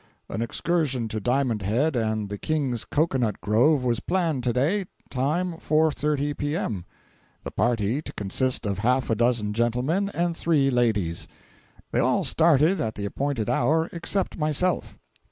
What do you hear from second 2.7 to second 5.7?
Coacoanut Grove was planned to day—time,